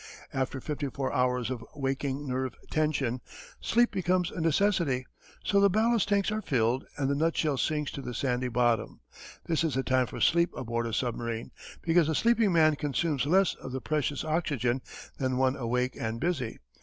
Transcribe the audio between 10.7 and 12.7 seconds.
a submarine, because a sleeping